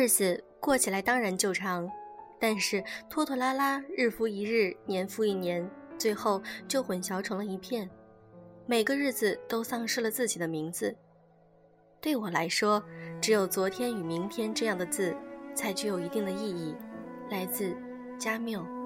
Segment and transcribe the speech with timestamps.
[0.00, 1.86] 日子过起来当然就长，
[2.38, 7.86] 但是拖拖拉拉，日复一日，年复一年，最后就混淆成了一片。
[8.64, 10.96] 每个日子都丧失了自己的名字。
[12.00, 12.82] 对我来说，
[13.20, 15.14] 只有昨天与明天这样的字，
[15.54, 16.74] 才具有一定的意义。
[17.28, 17.76] 来自
[18.18, 18.79] 加缪。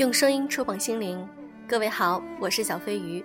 [0.00, 1.28] 用声音触碰心灵，
[1.68, 3.22] 各位好，我是小飞鱼。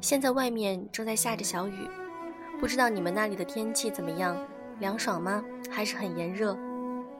[0.00, 1.86] 现在外面正在下着小雨，
[2.58, 4.34] 不知道你们那里的天气怎么样？
[4.80, 5.44] 凉爽吗？
[5.70, 6.56] 还是很炎热？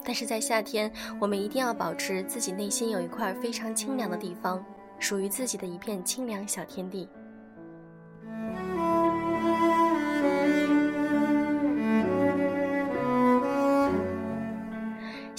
[0.02, 4.64] 但是在夏天，我们一定要保持自己内心有一块非常清凉的地方，
[4.98, 7.06] 属于自己的一片清凉小天地。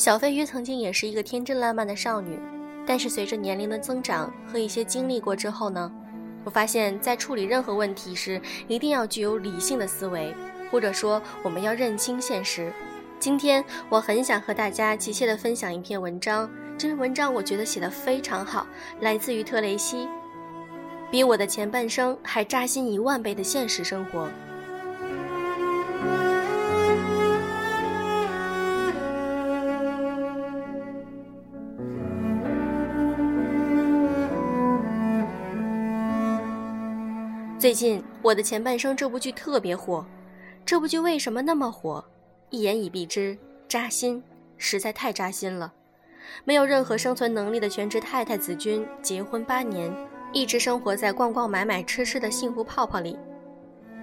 [0.06, 2.38] 小飞鱼曾经也是一个天真烂漫的少女，
[2.86, 5.92] 但是随着年龄的增长和一些经历过之后呢，
[6.44, 10.32] 我发现，在处理任何问题时，一定要具有理性的思维，
[10.70, 12.72] 或者说我们要认清现实。
[13.20, 18.68] 今天我很想和大家急切地分享一篇文章，这篇文章我觉得写得非常好，
[19.02, 20.08] 来自于特雷西，
[21.10, 24.30] 比我的前半生还扎心一万倍的现实生活。
[37.66, 40.06] 最近，《我的前半生》这部剧特别火。
[40.64, 42.06] 这部剧为什么那么火？
[42.52, 43.36] 一言以蔽之，
[43.68, 44.22] 扎心，
[44.56, 45.74] 实在太扎心了。
[46.44, 49.92] 没有任何生存能力的全职太太子君，结婚八年，
[50.32, 53.18] 一直生活在逛逛、买买、吃吃的幸福泡泡里。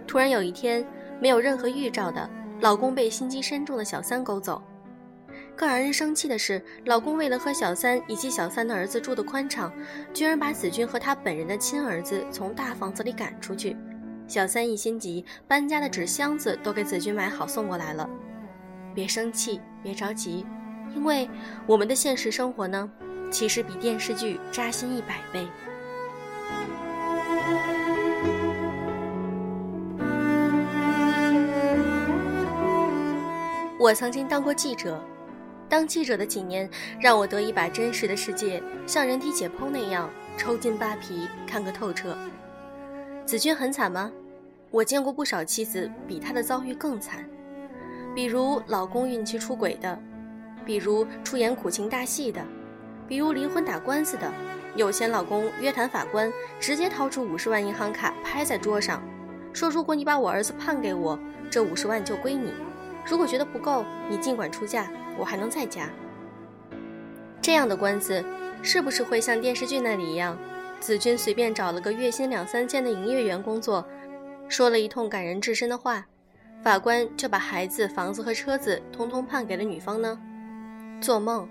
[0.08, 0.84] 突然有一天，
[1.20, 2.28] 没有任何预兆的，
[2.60, 4.60] 老公被心机深重的小三勾走。
[5.54, 9.72] 更让人生气的是，老公为了和小三以及小三的儿子住的宽敞，
[10.12, 13.76] 居然把子君和他本人的亲儿子从大房子里赶出去。
[14.26, 18.08] 小三一心急，搬家的纸箱子都给子君买好送过来了。
[18.94, 20.46] 别生气，别着急，
[20.94, 21.28] 因为
[21.66, 22.90] 我们的现实生活呢，
[23.30, 25.46] 其实比电视剧扎心一百倍。
[33.78, 35.02] 我曾经当过记者。
[35.72, 36.68] 当记者的几年，
[37.00, 42.14] 让我得以把真实的世界像人体解剖那样抽筋扒皮看个透彻。
[43.24, 44.12] 子君很惨吗？
[44.70, 47.26] 我见过不少妻子比她的遭遇更惨，
[48.14, 49.98] 比如老公孕期出轨的，
[50.66, 52.44] 比如出演苦情大戏的，
[53.08, 54.30] 比如离婚打官司的。
[54.76, 59.02] 有钱老公约谈法官，直接掏出五十万银行卡拍在桌上，
[59.54, 61.18] 说如果你把我儿子判给我，
[61.50, 62.50] 这五十万就归你；
[63.06, 64.86] 如果觉得不够，你尽管出价。
[65.18, 65.88] 我还能再加。
[67.40, 68.24] 这样的官司，
[68.62, 70.38] 是不是会像电视剧那里一样，
[70.78, 73.84] 子君随便找了个月薪两三千的营业员工作，
[74.48, 76.06] 说了一通感人至深的话，
[76.62, 80.18] 法官就把孩子、房子和车子通通判给了女方呢？
[81.00, 81.48] 做梦！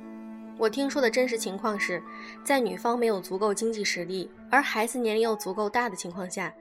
[0.58, 2.02] 我听说的真实情况是，
[2.44, 6.54] 在女方没有足够经济实力，而孩子年龄又足够大的情况下，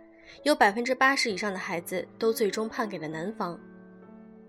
[0.42, 3.58] 有百分之八十以上的孩子都最终判给了男方。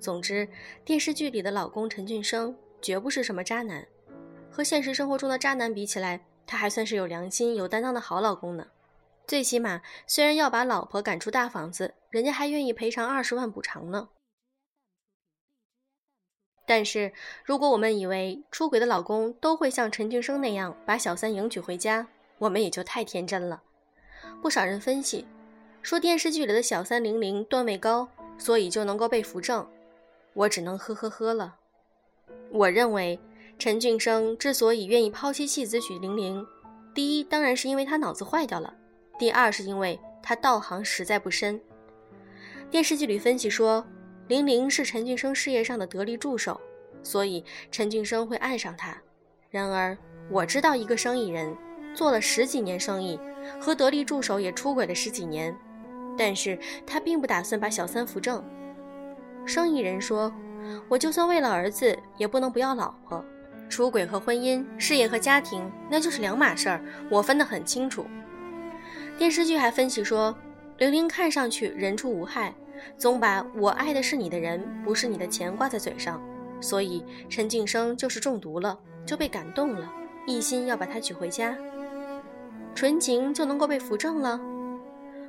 [0.01, 0.47] 总之，
[0.83, 3.87] 电视剧里的老公陈俊生绝不是什么渣男，
[4.49, 8.65] 和现实生活中的渣男比起来，他还算是有良心、有担当的好老公呢。
[9.27, 14.09] 最起码，虽然要把老婆赶出大房子，人家还愿意赔偿二十万补偿呢。
[16.65, 17.13] 但是，
[17.45, 22.07] 如果我们以为出轨的老公都会像陈俊生那样把小三迎娶回家，
[22.39, 23.61] 我们也就太天真了。
[24.41, 25.27] 不少人分析
[25.83, 28.09] 说，电视剧里的小三玲玲段位高，
[28.39, 29.67] 所以就能够被扶正。
[30.33, 31.55] 我只能呵呵呵了。
[32.51, 33.19] 我认为
[33.59, 36.45] 陈俊生之所以愿意抛妻弃子娶玲玲，
[36.93, 38.73] 第一当然是因为他脑子坏掉了，
[39.19, 41.59] 第二是因为他道行实在不深。
[42.69, 43.85] 电视剧里分析说，
[44.27, 46.59] 玲玲是陈俊生事业上的得力助手，
[47.03, 48.97] 所以陈俊生会爱上她。
[49.49, 49.97] 然而
[50.29, 51.53] 我知道一个生意人
[51.93, 53.19] 做了十几年生意，
[53.59, 55.53] 和得力助手也出轨了十几年，
[56.17, 56.57] 但是
[56.87, 58.41] 他并不打算把小三扶正。
[59.45, 60.31] 生意人说
[60.87, 63.23] ：“我就算为了儿子，也不能不要老婆。
[63.69, 68.05] 出轨和婚姻，事业和家庭，那就是两码事儿，我分得很清楚。”
[69.17, 70.35] 电视剧还分析说，
[70.77, 72.53] 玲玲看上去人畜无害，
[72.97, 76.21] 总把我爱的是你的人，不是你的钱挂在嘴上，
[76.59, 79.91] 所以陈俊生就是中毒了，就被感动了，
[80.25, 81.55] 一心要把她娶回家。
[82.73, 84.39] 纯情就能够被扶正了？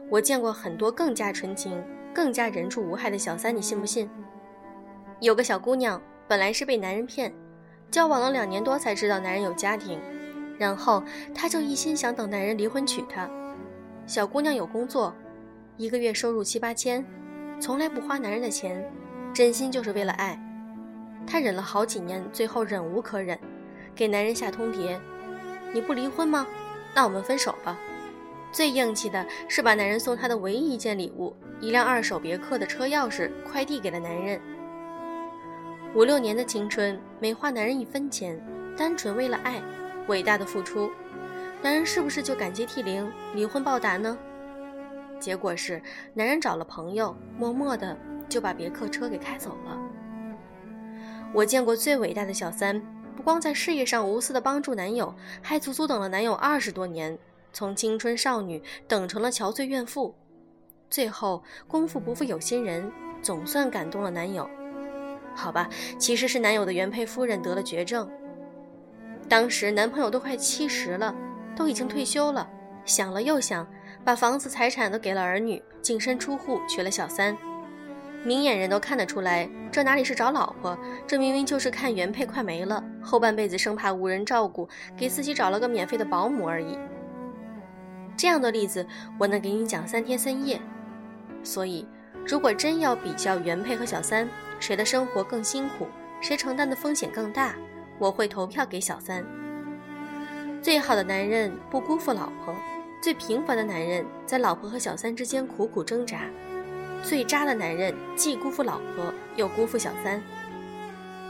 [0.09, 1.82] 我见过很多更加纯情。
[2.14, 4.09] 更加人畜无害的小三，你信不信？
[5.20, 7.32] 有个小姑娘，本来是被男人骗，
[7.91, 9.99] 交往了两年多才知道男人有家庭，
[10.59, 11.03] 然后
[11.35, 13.29] 她就一心想等男人离婚娶她。
[14.06, 15.14] 小姑娘有工作，
[15.76, 17.05] 一个月收入七八千，
[17.61, 18.85] 从来不花男人的钱，
[19.32, 20.38] 真心就是为了爱。
[21.26, 23.38] 她忍了好几年，最后忍无可忍，
[23.94, 24.99] 给男人下通牒
[25.73, 26.47] ：“你不离婚吗？
[26.94, 27.79] 那我们分手吧。”
[28.52, 34.38] 最硬气的是把男人送她的唯一一件礼物——一辆二手别克的车钥匙快递给了男人。
[35.94, 38.38] 五六年的青春没花男人一分钱，
[38.76, 39.62] 单纯为了爱，
[40.06, 40.90] 伟大的付出，
[41.62, 44.16] 男人是不是就感激涕零，离婚报答呢？
[45.19, 45.81] 结果是
[46.12, 47.96] 男人找了朋友，默默的
[48.28, 49.78] 就把别克车给开走了。
[51.32, 52.82] 我见过最伟大的小三，
[53.16, 57.19] 不光在事业上无私的帮助男友，还足足等了男友二十多年。
[57.52, 60.14] 从青春少女等成了憔悴怨妇，
[60.88, 62.90] 最后功夫不负有心人，
[63.22, 64.49] 总算感动了男友。
[65.34, 65.69] 好吧，
[65.99, 68.10] 其实是男友的原配夫人得了绝症。
[69.28, 71.14] 当时男朋友都快七十了，
[71.56, 72.49] 都已经退休了，
[72.84, 73.66] 想了又想，
[74.04, 77.37] 把房子财产都给了儿女，净身出户娶了小三。
[78.25, 86.78] 明眼人都看得出来，这哪里是找老婆，这明明就是看原配快没了，后半辈子生怕无人照顾，给自己找了个免费的保姆而已。
[88.17, 88.87] 这样的例子
[89.19, 90.61] 我能给你讲三天三夜，
[91.43, 91.87] 所以
[92.26, 94.29] 如果真要比较原配和小三，
[94.61, 95.87] 谁的生活更辛苦，
[96.20, 97.55] 谁承担的风险更大，
[97.99, 99.25] 我会投票给小三。
[100.61, 102.55] 最好的男人不辜负老婆，
[103.03, 106.20] 最平凡的男人在老婆和小三之间苦苦挣扎，
[107.03, 110.23] 最渣的男人既辜负老婆又辜负小三，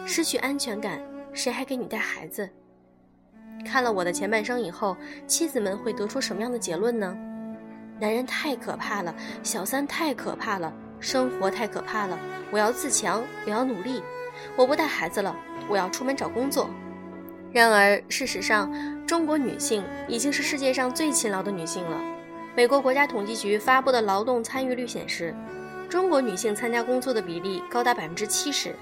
[0.04, 1.00] 失去安全感，
[1.32, 2.50] 谁还给你带孩子？
[3.64, 7.16] 看了我的前半生以后，妻子们会得出什么样的结论呢？
[7.98, 12.18] 男人太可怕了，小三太可怕了，生活太可怕了。
[12.50, 14.02] 我要自强，我要努力，
[14.56, 15.34] 我不带孩子了，
[15.68, 16.68] 我要出门找工作。
[17.52, 18.72] 然而，事实上，
[19.06, 22.00] 中国女性已经是世界上最勤劳的女性了。
[22.54, 25.34] 美国国家统计局发布的劳动参与率显示，
[25.88, 28.74] 中国女性参加工作的比例高达百分之七十，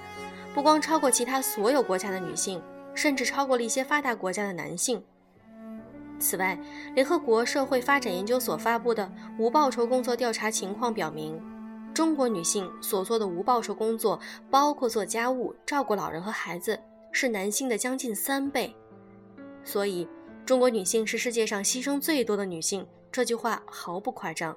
[0.55, 2.63] 不光超过其他所有国家的女性。
[2.95, 5.03] 甚至超过了一些发达国家的男性。
[6.19, 6.59] 此外，
[6.95, 11.41] 联合国社会发展研究所发布的无报酬工作调查情况表明，
[11.95, 14.21] 中国女性所做的无报酬工作，
[14.51, 16.79] 包括做家务、照顾老人和孩子，
[17.11, 18.75] 是男性的将近三倍。
[19.65, 20.07] 所以，
[20.45, 24.57] 中国女性是世界上牺牲最多的女性，这句话毫不夸张。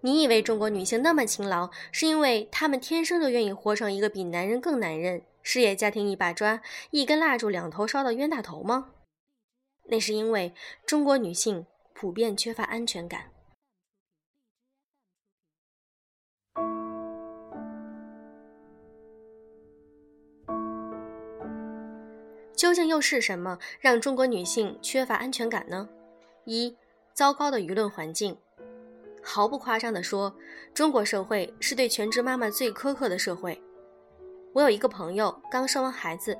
[0.00, 5.22] 你以为中国女性那么勤劳，是因为她们天生就愿意活成一个比男人更男人？
[5.50, 6.60] 事业家庭一把抓，
[6.90, 8.90] 一根蜡烛两头烧的冤大头吗？
[9.84, 10.52] 那是因为
[10.84, 11.64] 中国女性
[11.94, 13.30] 普遍缺乏安全感。
[22.54, 25.88] 究竟又是什么让中国女性缺乏安全感呢？
[26.44, 26.76] 一、
[27.14, 28.36] 糟糕的舆论环境。
[29.22, 30.36] 毫不夸张地说，
[30.74, 33.58] 中国社会是对全职妈妈最苛刻的社会。
[34.54, 36.36] 我有一个朋友刚生完孩子，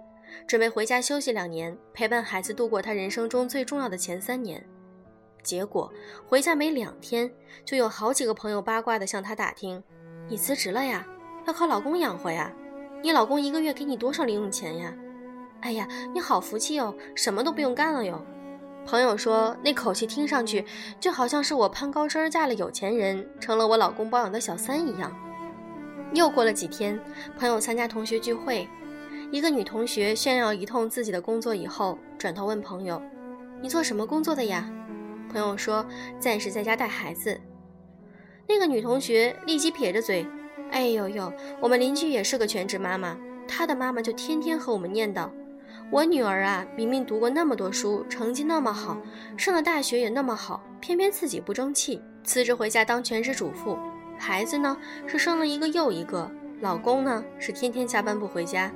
[0.46, 4.64] 准备回家休息两年，陪伴孩子度过他人生中最重要的前三年。
[5.42, 5.92] 结果
[6.26, 7.30] 回家没两天，
[7.64, 9.82] 就有好几个朋友八卦的向他打听
[10.28, 11.06] ：“你辞职了呀？
[11.46, 12.52] 要靠老公养活呀？
[13.02, 14.94] 你老公一个月给你多少零用钱呀？
[15.60, 18.24] 哎呀，你好福气哦，什么都不用干了哟。”
[18.86, 20.64] 朋友说那口气听上去
[20.98, 25.14] 就好像是我攀高枝嫁了有钱人，成了我老公包养的小三一样。
[26.14, 26.98] 又过了几天，
[27.38, 28.66] 朋友参加同学聚会，
[29.30, 33.00] 一个女同学炫耀一通自己的工作以后，转头问朋友
[33.60, 34.68] ：“你做什么工作的呀？”
[35.30, 35.84] 朋友说
[36.18, 37.38] ：“暂时在家带孩子。”
[38.48, 40.26] 那个女同学立即撇着嘴
[40.72, 43.14] ：“哎呦呦，我们邻居也是个全职妈妈，
[43.46, 45.28] 她的妈妈就天天和我们念叨：
[45.92, 48.96] 我女儿啊，明明读过那么多书，成绩那么好，
[49.36, 53.76] 上了大学也那么好，偏偏自己不争气，辞职回家当全职主妇。”
[54.18, 58.70] 孩子呢是生了一个又一个，老公呢是天天加班不回家，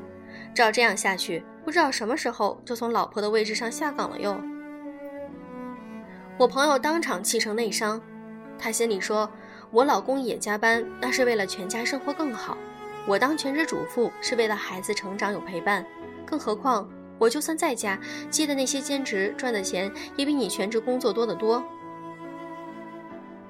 [0.55, 4.41] 照这样下去，不知道什么时候就从老婆的位置上下岗了哟。
[6.39, 8.01] 我朋友当场气成内伤，
[8.59, 9.29] 他心里说
[9.71, 12.57] ：“我老公也加班，那是为了全家生活更好；
[13.07, 15.85] 我当全职主妇是为了孩子成长有陪伴。
[16.25, 17.99] 更何况我就算在家
[18.31, 21.63] 接的那些兼职赚的钱，也比你全职工作多得多。”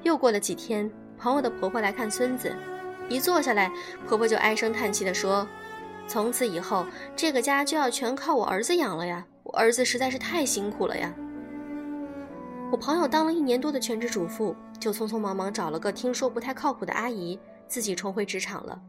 [0.03, 0.91] 又过了几天。
[1.23, 2.53] 朋友的婆婆来看孙子，
[3.09, 3.71] 一坐下来，
[4.09, 5.47] 婆婆就唉声叹气地说
[6.09, 9.25] ：“从此以后，这个家就要全靠我儿子养了呀！
[9.45, 11.15] 我儿子实在是太辛苦了呀。”
[12.73, 17.39] 我朋友当了一年多的全职主妇，就匆匆忙忙找了个听说不太靠谱的阿姨，
[17.69, 18.83] 自己重回职场了。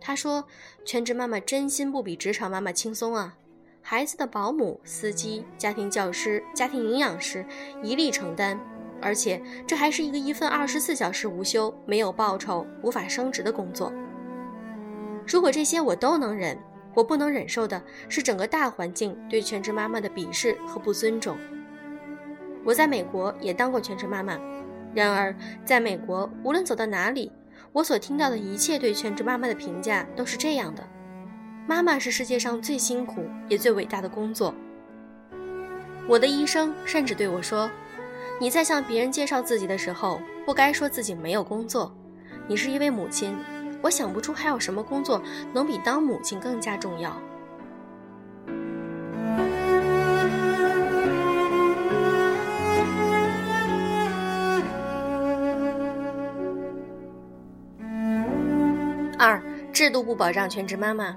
[0.00, 0.44] 她说
[0.86, 3.34] ：“全职妈妈真心不比职场妈妈轻松啊！
[3.82, 7.44] 孩子的保姆、司机、家庭教师、家庭营养师
[7.82, 8.60] 一力承担，
[9.00, 13.92] 而且这还是一个一份二十四小时无休、没有报酬、无法升职的工作。
[15.26, 16.58] 如果这些我都能忍，
[16.94, 21.36] 我不能忍受的是整个大环境对全职妈妈的鄙视和不尊重。
[22.64, 24.38] 我在美国也当过全职妈妈，
[24.94, 27.30] 然而在美国，无论走到哪里。”
[27.72, 30.82] 我所听到的一切对全职妈妈的评价都是这样的：
[31.68, 34.52] 妈妈是世界上最辛苦也最伟大的工作。
[36.08, 37.70] 我的医生甚至对我说
[38.40, 41.94] ：“你在向别人介绍自己的时候，不该说自己没有工作。
[42.48, 43.36] 你是一位母亲，
[43.82, 47.14] 我想不出还有什么工作能比当母亲更加重要。”
[59.18, 59.38] 二
[59.70, 61.14] 制度不保障全职妈妈。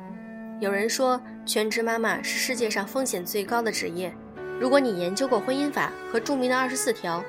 [0.60, 4.14] 有人说，全职妈妈是世界上风险最高的职业。
[4.60, 7.24] 如果你研究过婚姻法和著名的二十四条，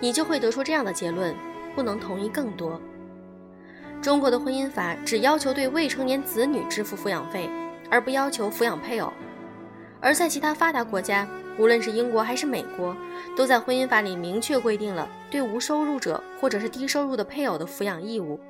[0.00, 1.34] 你就会得出这样的结论：
[1.74, 2.80] 不能同意更多。
[4.02, 7.48] 中国的婚姻法只要求对未成年子女支付抚养费，
[7.90, 9.12] 而不要求抚养配偶；
[10.00, 12.96] 而在其他发达国家，无论是英国还是美国，
[13.36, 18.40] 都在婚姻法里明确规定了对无收入者或者是低收入的配偶的抚养义务。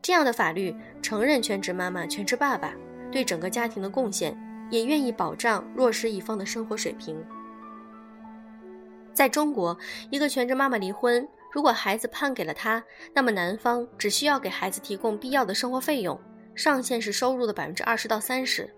[0.00, 2.72] 这样的法律承认全职妈妈、全职爸爸
[3.12, 4.34] 对整个家庭的贡献，
[4.70, 7.16] 也愿意保障弱势一方的生活水平。
[9.12, 9.78] 在中国，
[10.10, 16.20] 一个全职妈妈离婚，如果孩子判给了她，那么男方只需要给孩子提供必要的生活费用，
[16.54, 18.74] 上限是收入的百分之二十到三十。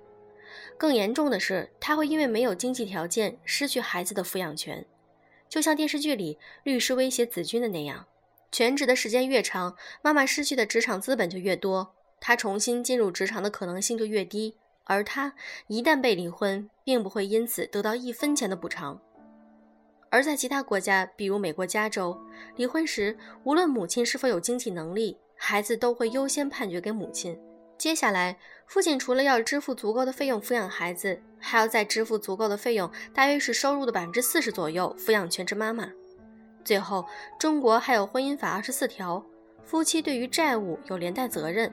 [0.77, 4.85] 更严重的是，他会因为没有经济条件失去孩子的抚养权，
[5.49, 8.07] 就像电视剧里律师威胁子君的那样。
[8.53, 14.55] 全职的时间越长，妈妈失去的职场资本就越多，她重新进入职场的可能性就越低。
[14.87, 15.35] 而他
[15.67, 18.99] 一旦被离婚，并不会因此得到一分钱的补偿。
[20.09, 22.19] 而在其他国家，比如美国加州，
[22.55, 27.39] 离婚时无论母亲是否有经济能力，孩子都会优先判决给母亲。
[27.77, 35.91] 接下来，父亲除了要支付足够的费用抚养孩子，还要再支付足够的费用，大约是收入的百分之四十左右，抚养全职妈妈。
[36.65, 37.05] 最后，
[37.39, 39.23] 中国还有婚姻法二十四条，
[39.63, 41.71] 夫妻对于债务有连带责任。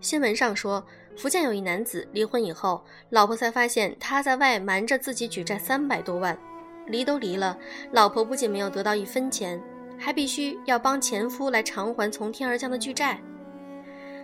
[0.00, 0.84] 新闻上说，
[1.18, 6.38] 福建有一男子离婚以后，老婆才发现他在外瞒着自己举债三百多万，
[6.86, 7.58] 离都离了，
[7.90, 9.60] 老婆不仅没有得到一分钱，
[9.98, 13.20] 还必须要帮前夫来偿还从天而降的巨债。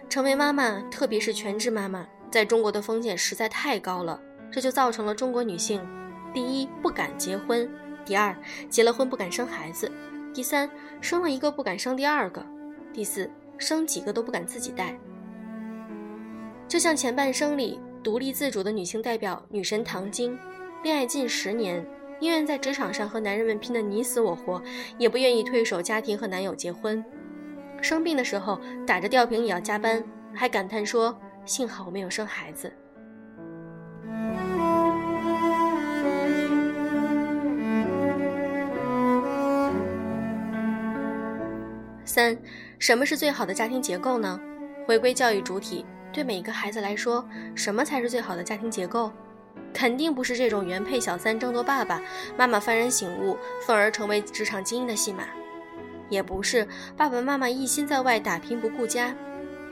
[0.08, 5.84] 成为妈妈，特别是全职妈妈，在中国的风险实在太高了，这就造成了中国女性，
[6.32, 7.68] 第一不敢结婚。
[8.04, 8.36] 第二，
[8.70, 9.88] 结了婚不敢生孩子；
[10.32, 10.70] 第三，
[11.00, 12.40] 生了一个不敢生第二个；
[12.92, 14.96] 第四，生几个都不敢自己带。
[16.66, 20.36] 就像前半生里独立自主的女性代表女神唐晶，
[20.82, 21.84] 恋爱近十年，
[22.20, 24.60] 宁愿在职场上和男人们拼得你死我活，
[24.98, 27.04] 也不愿意退守家庭和男友结婚。
[27.80, 30.02] 生病的时候打着吊瓶也要加班，
[30.34, 32.72] 还感叹说：“幸好我没有生孩子。”
[42.04, 42.36] 三，
[42.78, 44.40] 什么是最好的家庭结构呢？
[44.86, 49.10] 回归教育主体，对每一个孩子来说，什么才是最好的家庭结构？
[49.72, 52.00] 肯定不是这种原配小三争夺爸爸，
[52.36, 55.24] 妈妈幡然醒悟，愤而成为职场精英的戏码；
[56.08, 56.66] 也不是
[56.96, 59.12] 爸爸妈妈一心在外打拼不顾家，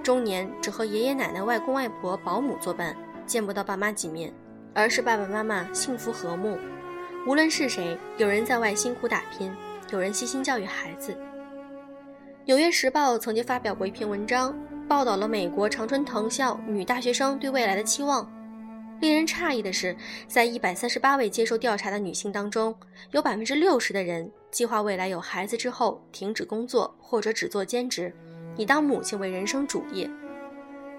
[0.02, 4.32] 中年只和爷爷奶奶、外公外婆、保姆作伴，见不到爸妈几面；
[4.74, 6.58] 而是爸爸妈妈幸福和睦，
[7.24, 9.54] 无论是谁，有人在外辛苦打拼，
[9.92, 11.12] 有人悉心教育孩子。
[12.44, 14.52] 《纽约时报》曾经发表过一篇文章，
[14.88, 18.30] 报道了美国常春藤校女大学生对未来的期望。
[19.00, 19.96] 令人诧异的是，
[20.28, 22.74] 在一百三十八位接受调查的女性当中，
[23.10, 28.14] 有百分之六十的人计划未来有孩子之后停止工作或者只做兼职，
[28.56, 30.08] 以当母亲为人生主业。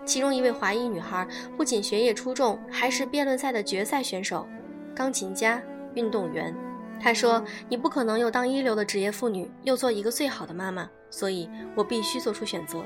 [0.05, 1.25] 其中一位华裔女孩
[1.55, 4.45] 不仅学业出众，还是辩论赛的决赛选手、
[4.93, 5.61] 钢琴家、
[5.93, 6.53] 运动员。
[6.99, 12.83] 她说：“你不可能又当一流的职业妇女，又做一个最好的妈妈。”所以我必须做出选择。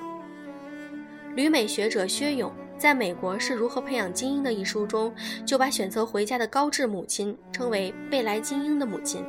[1.37, 5.13] 旅美学者薛勇在美国是如何培养精英的一书中，
[5.45, 9.23] 就把选择回家的高智母亲称为未来精英的母亲。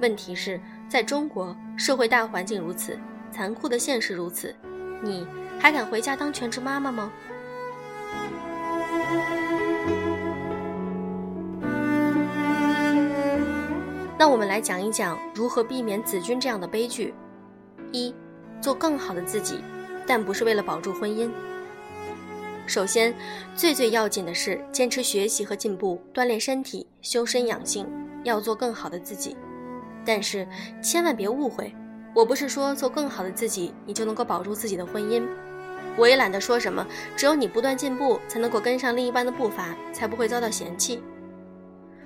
[0.00, 0.58] 问题是，
[0.88, 2.98] 在中国社会大环境如此，
[3.30, 4.56] 残酷的现实如此，
[5.02, 5.26] 你
[5.60, 7.12] 还敢回家当全职妈妈吗？
[14.18, 17.12] 那我们来讲一讲如何避免子君这样的悲剧。
[17.92, 18.14] 一，
[18.62, 19.60] 做更好的自己，
[20.08, 21.30] 但不是为了保住婚姻。
[22.66, 23.14] 首先，
[23.54, 27.86] 最最要紧的是坚持学习和进步，锻炼身体，修身养性，
[28.24, 29.36] 要做更好的自己。
[30.04, 30.48] 但是
[30.82, 31.74] 千万别误会，
[32.14, 35.22] 我不是说做更好的自己，你就能够保住自己的婚姻。
[35.96, 36.86] 我也懒得说什么，
[37.16, 41.02] 只有你不断进步，才能够跟上另一半的步伐，才不会遭到嫌弃。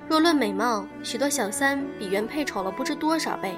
[0.08, 3.54] 若论美貌，许多小三比原配丑了不知多少倍。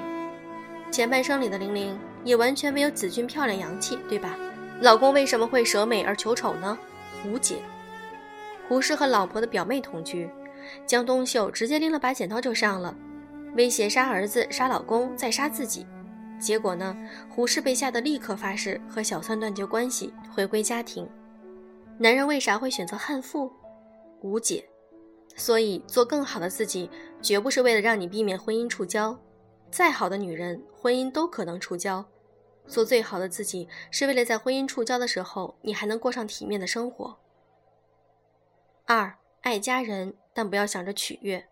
[0.91, 4.35] 前半生里的玲玲也完全没有子君漂亮洋气，对吧？
[4.81, 6.77] 老公为什么会舍美而求丑呢？
[7.25, 7.59] 无解。
[8.67, 10.29] 胡适和老婆的表妹同居，
[10.85, 12.93] 江冬秀直接拎了把剪刀就上了，
[13.55, 15.85] 威胁杀儿子、杀老公，再杀自己。
[16.37, 16.97] 结果呢？
[17.29, 21.07] 胡适被吓得立刻发誓和小三断绝关系，回归家庭。
[21.97, 23.49] 男人为啥会选择悍妇？
[24.21, 24.67] 无解。
[25.37, 26.89] 所以做更好的自己，
[27.21, 29.15] 绝不是为了让你避免婚姻触礁。
[29.69, 32.03] 再好的女人，婚姻都可能触礁。
[32.67, 37.17] 做最好的自己，是为了在婚姻触礁的时候，你还能过上体面的生活。
[38.85, 41.47] 二，爱家人，但不要想着取悦，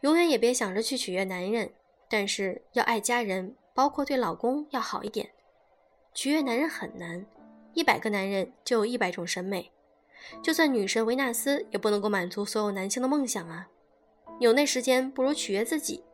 [0.00, 1.72] 永远也别想着去取悦男人。
[2.08, 5.30] 但是要爱家人，包括对老公要好一点。
[6.12, 7.26] 取悦男人很难，
[7.72, 9.72] 一百个男人就有一百种审美，
[10.42, 13.68] 就算女神维纳斯也不能够满足所有男性的梦想啊。
[14.38, 16.04] 有那时间，不如取悦自己。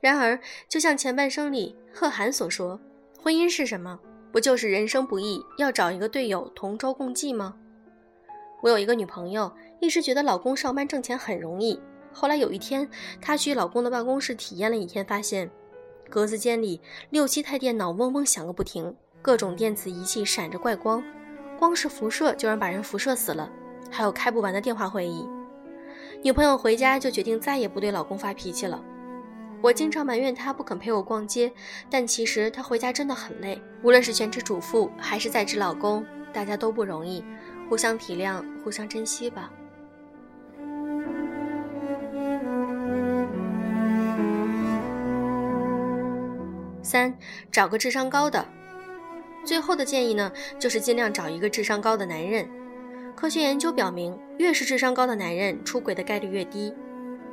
[0.00, 2.80] 然而，就像前半生里贺涵所说。
[3.22, 4.00] 婚姻是什么？
[4.32, 7.54] 不就是人生不易，要找一个队友同舟共济吗？
[8.62, 11.78] 我有一个女朋友，一直觉得老公上班挣钱很容易。
[12.14, 12.88] 后来有一天，
[13.20, 15.50] 她去老公的办公室体验了一天，发现
[16.08, 21.04] 格子间里六七台电脑嗡嗡响个不停，各种电子仪器闪着怪光，
[21.58, 23.50] 光是辐射就让把人辐射死了。
[23.90, 25.28] 还有开不完的电话会议。
[26.22, 28.82] 女朋友回家就决定再也不对老公发脾气了。
[29.62, 31.52] 我经常埋怨他不肯陪我逛街，
[31.90, 33.60] 但其实他回家真的很累。
[33.82, 37.22] 无论是全职主妇还是在职老公，大家都不容易，
[37.68, 39.50] 互相体谅，互相珍惜吧。
[46.82, 47.14] 三，
[47.52, 48.44] 找个智商高的。
[49.44, 52.48] 最后的建议呢，就是尽量找一个智商高的男人。
[53.14, 56.74] 科学研究表明，越是智商高的男人，出轨的概率越低。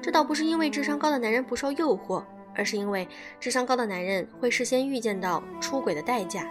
[0.02, 2.24] 这倒不是因为智商高的男人不受诱惑，
[2.56, 3.08] 而是因为
[3.40, 6.50] 智商高的男人会事先预见到出轨的代价。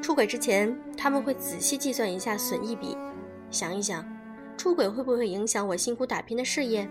[0.00, 2.96] 出轨之前，他们会仔细计算一下损益比，
[3.50, 4.06] 想一想，
[4.56, 6.88] 出轨会不会影响我辛苦打拼的事业？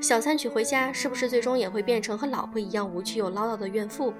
[0.00, 4.12] 小三娶回家是不是最终也会变成和老婆一样无趣又唠叨的怨妇？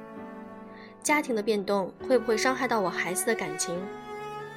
[1.03, 3.77] 家庭的变动会不会伤害到我孩子的感情？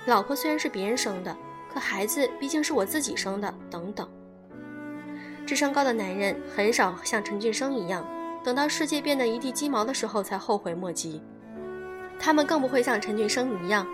[0.05, 1.35] 老婆虽然是别人生的，
[1.73, 4.07] 可孩子毕竟是我自己生的，等等。
[5.45, 8.05] 智商高的男人很少像陈俊生一样，
[8.43, 11.21] 等到世界变得一地鸡毛的时候才后悔莫及。
[12.19, 13.85] 他们更不会像陈俊生一样，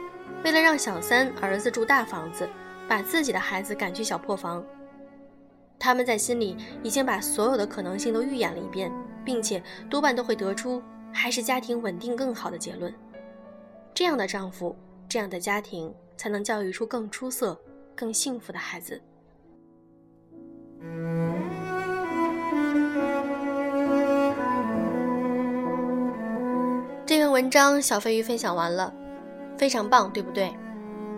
[0.45, 2.47] 为了让小三儿子住大房子，
[2.87, 4.63] 把自己的孩子赶去小破房。
[5.77, 8.91] 他们在心里已经把所有的可能性都预演了一遍，
[9.25, 12.93] 并且多半都会得出还是家庭稳定更好的结论。
[13.93, 14.75] 这样的丈夫，
[15.09, 17.59] 这样的家庭，才能教育出更出色、
[17.95, 19.01] 更幸福的孩子。
[27.41, 28.93] 文章小飞鱼分享完了，
[29.57, 30.53] 非常棒，对不对？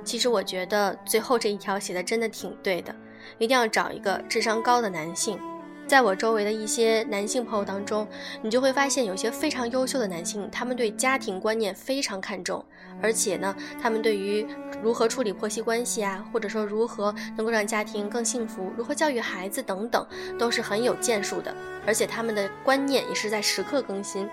[0.05, 2.95] 其实我觉得最后这一条写的真的挺对的，
[3.39, 5.37] 一定要找一个智商高的男性。
[5.85, 8.07] 在我周围的一些男性朋友当中，
[8.41, 12.63] 你就会发现有些非常优秀的男性，他们对家庭观念非常看重，
[13.01, 14.47] 而且呢，他们对于
[14.81, 20.07] 如何处理婆媳关系啊，或者说如何能够让家庭更幸福，如何教育孩子等等，
[20.39, 21.53] 都是很有建树的，
[21.85, 24.25] 而且他们的观念也是在时刻更新。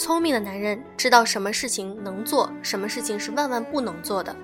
[0.00, 4.34] 聪明的男人知道什么事情能做，什么事情是万万不能做的。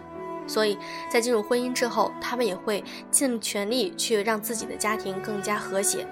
[0.47, 0.77] 所以
[1.11, 6.07] 在进入婚姻之后，他们也会尽全力去让自己的家庭更加和谐。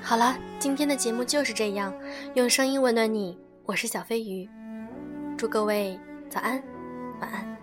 [0.00, 1.92] 好了，今天的节目就是这样，
[2.32, 4.48] 用声音温暖你，我是小飞鱼，
[5.36, 6.62] 祝各位早安，
[7.20, 7.55] 晚安。